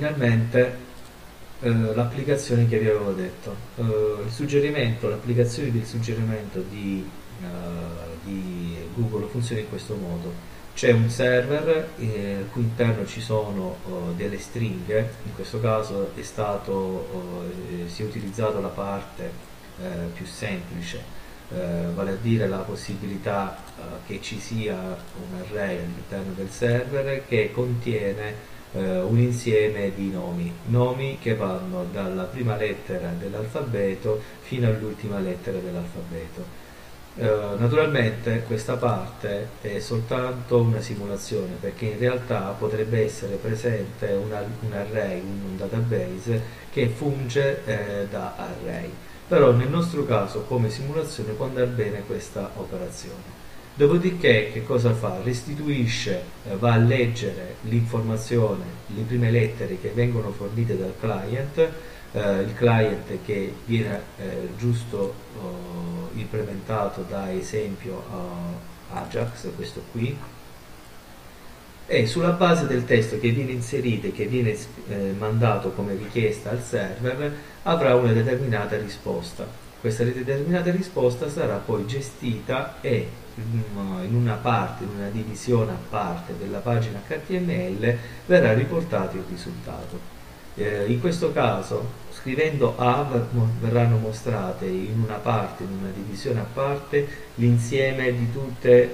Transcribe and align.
finalmente 0.00 0.76
eh, 1.60 1.68
l'applicazione 1.68 2.66
che 2.66 2.78
vi 2.78 2.88
avevo 2.88 3.12
detto. 3.12 3.54
Eh, 3.76 3.82
il 4.24 4.32
suggerimento, 4.32 5.10
l'applicazione 5.10 5.70
del 5.70 5.84
suggerimento 5.84 6.64
di, 6.70 7.06
eh, 7.42 7.46
di, 8.24 8.76
Google 8.94 9.26
funziona 9.26 9.60
in 9.60 9.68
questo 9.68 9.94
modo. 9.94 10.32
C'è 10.74 10.92
un 10.92 11.10
server 11.10 11.90
eh, 11.98 12.46
cui 12.50 12.62
interno 12.62 13.04
ci 13.04 13.20
sono 13.20 13.76
oh, 13.84 14.12
delle 14.16 14.38
stringhe, 14.38 15.12
in 15.24 15.34
questo 15.34 15.60
caso 15.60 16.12
è 16.14 16.22
stato, 16.22 16.72
oh, 16.72 17.44
si 17.86 18.02
è 18.02 18.06
utilizzato 18.06 18.60
la 18.60 18.68
parte 18.68 19.48
più 20.12 20.26
semplice, 20.26 21.02
vale 21.94 22.10
a 22.10 22.16
dire 22.20 22.46
la 22.46 22.58
possibilità 22.58 23.56
che 24.06 24.20
ci 24.20 24.38
sia 24.38 24.74
un 24.76 25.38
array 25.38 25.78
all'interno 25.78 26.32
del 26.34 26.50
server 26.50 27.26
che 27.26 27.50
contiene 27.50 28.34
eh, 28.72 29.00
un 29.00 29.18
insieme 29.18 29.92
di 29.94 30.10
nomi, 30.10 30.52
nomi 30.66 31.18
che 31.20 31.34
vanno 31.34 31.86
dalla 31.90 32.24
prima 32.24 32.56
lettera 32.56 33.12
dell'alfabeto 33.18 34.20
fino 34.40 34.68
all'ultima 34.68 35.18
lettera 35.18 35.58
dell'alfabeto. 35.58 36.68
Eh, 37.16 37.24
naturalmente 37.58 38.44
questa 38.46 38.76
parte 38.76 39.48
è 39.60 39.80
soltanto 39.80 40.60
una 40.60 40.80
simulazione 40.80 41.56
perché 41.58 41.86
in 41.86 41.98
realtà 41.98 42.54
potrebbe 42.56 43.04
essere 43.04 43.34
presente 43.34 44.06
una, 44.12 44.40
un 44.60 44.72
array, 44.72 45.20
un, 45.20 45.56
database 45.56 46.40
che 46.70 46.88
funge 46.88 47.62
eh, 47.64 48.06
da 48.08 48.34
array. 48.36 48.90
Però 49.26 49.52
nel 49.52 49.68
nostro 49.68 50.04
caso 50.04 50.42
come 50.42 50.70
simulazione 50.70 51.32
può 51.32 51.46
andare 51.46 51.66
bene 51.66 52.02
questa 52.06 52.50
operazione 52.54 53.38
Dopodiché 53.80 54.50
che 54.52 54.62
cosa 54.62 54.92
fa? 54.92 55.22
Restituisce, 55.22 56.22
eh, 56.44 56.56
va 56.56 56.74
a 56.74 56.76
leggere 56.76 57.54
l'informazione, 57.62 58.62
le 58.88 59.00
prime 59.04 59.30
lettere 59.30 59.80
che 59.80 59.90
vengono 59.94 60.32
fornite 60.32 60.76
dal 60.76 60.92
client, 61.00 61.56
eh, 62.12 62.40
il 62.42 62.54
client 62.56 63.24
che 63.24 63.54
viene 63.64 64.02
eh, 64.18 64.48
giusto 64.58 65.14
oh, 65.34 66.10
implementato 66.12 67.06
da 67.08 67.32
esempio 67.32 68.04
Ajax, 68.92 69.48
questo 69.56 69.82
qui, 69.92 70.14
e 71.86 72.06
sulla 72.06 72.32
base 72.32 72.66
del 72.66 72.84
testo 72.84 73.18
che 73.18 73.30
viene 73.30 73.52
inserito 73.52 74.08
e 74.08 74.12
che 74.12 74.26
viene 74.26 74.58
eh, 74.88 75.14
mandato 75.18 75.70
come 75.70 75.94
richiesta 75.94 76.50
al 76.50 76.62
server 76.62 77.34
avrà 77.62 77.94
una 77.94 78.12
determinata 78.12 78.76
risposta. 78.76 79.69
Questa 79.80 80.04
determinata 80.04 80.70
risposta 80.70 81.30
sarà 81.30 81.56
poi 81.56 81.86
gestita 81.86 82.76
e 82.82 83.08
in 83.36 84.14
una 84.14 84.34
parte, 84.34 84.84
in 84.84 84.90
una 84.94 85.08
divisione 85.08 85.72
a 85.72 85.78
parte 85.88 86.34
della 86.38 86.58
pagina 86.58 87.00
HTML 87.06 87.96
verrà 88.26 88.52
riportato 88.52 89.16
il 89.16 89.24
risultato. 89.26 90.18
Eh, 90.56 90.84
in 90.88 91.00
questo 91.00 91.32
caso 91.32 92.08
scrivendo 92.12 92.76
A 92.76 93.06
verranno 93.60 93.96
mostrate 93.96 94.66
in 94.66 95.00
una 95.02 95.14
parte, 95.14 95.62
in 95.62 95.70
una 95.80 95.90
divisione 95.94 96.40
a 96.40 96.46
parte, 96.52 97.06
l'insieme 97.36 98.12
di, 98.12 98.28
eh, 98.60 98.90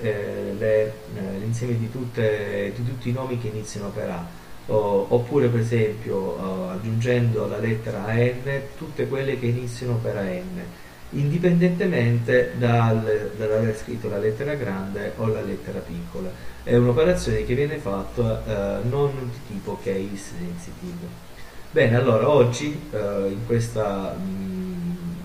eh, 0.59 0.93
di, 1.39 1.79
di 1.79 1.91
tutti 1.91 3.09
i 3.09 3.13
nomi 3.13 3.41
che 3.41 3.49
iniziano 3.49 3.89
per 3.89 4.11
A. 4.11 4.46
O, 4.69 5.07
oppure 5.09 5.49
per 5.49 5.61
esempio 5.61 6.17
uh, 6.17 6.71
aggiungendo 6.71 7.47
la 7.47 7.59
lettera 7.59 8.13
N 8.13 8.63
tutte 8.77 9.07
quelle 9.07 9.39
che 9.39 9.47
iniziano 9.47 9.95
per 10.03 10.17
AN 10.17 10.65
indipendentemente 11.11 12.53
dal, 12.57 13.31
dall'aver 13.37 13.77
scritto 13.77 14.09
la 14.09 14.19
lettera 14.19 14.55
grande 14.55 15.13
o 15.17 15.27
la 15.27 15.41
lettera 15.41 15.79
piccola. 15.79 16.29
È 16.63 16.75
un'operazione 16.75 17.45
che 17.45 17.55
viene 17.55 17.77
fatta 17.77 18.81
eh, 18.81 18.89
non 18.89 19.13
di 19.31 19.55
tipo 19.55 19.79
case 19.83 20.35
sensitive. 20.39 21.25
Bene, 21.71 21.97
allora 21.97 22.29
oggi 22.29 22.89
eh, 22.91 23.29
in 23.29 23.47
questa 23.47 24.17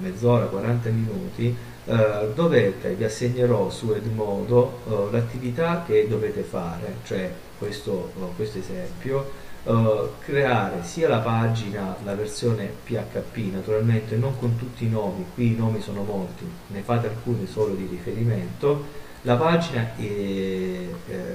mezz'ora, 0.01 0.45
40 0.45 0.89
minuti, 0.89 1.55
eh, 1.85 2.31
dovete, 2.33 2.93
vi 2.93 3.03
assegnerò 3.03 3.69
su 3.69 3.91
Edmodo 3.91 4.79
eh, 4.87 5.11
l'attività 5.11 5.83
che 5.85 6.07
dovete 6.07 6.41
fare, 6.41 6.95
cioè 7.03 7.31
questo, 7.57 8.11
oh, 8.19 8.33
questo 8.35 8.59
esempio, 8.59 9.49
Uh, 9.63 10.09
creare 10.25 10.81
sia 10.81 11.07
la 11.07 11.19
pagina, 11.19 11.95
la 12.03 12.15
versione 12.15 12.65
PHP, 12.83 13.53
naturalmente 13.53 14.15
non 14.15 14.35
con 14.39 14.57
tutti 14.57 14.85
i 14.85 14.89
nomi, 14.89 15.23
qui 15.35 15.53
i 15.53 15.55
nomi 15.55 15.79
sono 15.81 16.01
molti, 16.01 16.49
ne 16.69 16.81
fate 16.81 17.09
alcuni 17.09 17.45
solo 17.45 17.75
di 17.75 17.85
riferimento, 17.87 18.83
la 19.21 19.35
pagina 19.35 19.95
eh, 19.97 20.89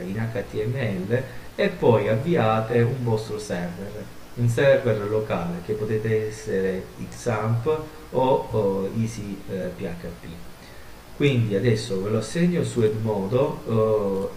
in 0.07 0.29
HTML 0.33 1.23
e 1.55 1.69
poi 1.69 2.09
avviate 2.09 2.83
un 2.83 3.05
vostro 3.05 3.39
server, 3.39 4.05
un 4.37 4.49
server 4.49 5.09
locale 5.09 5.63
che 5.65 5.73
potete 5.75 6.29
essere 6.29 6.85
Xamp 7.09 7.67
o, 8.11 8.49
o 8.51 8.91
Easy 8.99 9.41
eh. 9.49 9.71
Quindi 11.17 11.57
adesso 11.57 12.03
ve 12.03 12.11
lo 12.11 12.19
assegno 12.19 12.63
su 12.63 12.83
Edmodo 12.83 13.61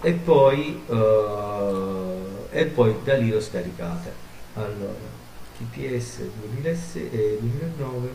uh, 0.01 0.05
e 0.05 0.13
poi 0.13 0.81
uh, 0.87 2.47
e 2.51 2.65
poi 2.65 2.95
da 3.03 3.15
lì 3.15 3.29
lo 3.29 3.41
scaricate 3.41 4.11
allora 4.53 5.17
TPS 5.57 6.21
2006, 6.39 7.09
eh, 7.11 7.37
2009 7.41 8.09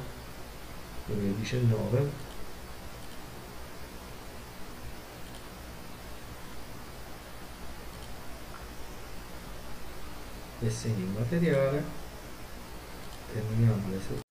2019 1.07 2.11
e 10.67 10.71
segno 10.71 11.05
immateriale 11.05 11.83
terminiamo 13.33 13.89
le, 13.91 14.01
sue 14.01 14.24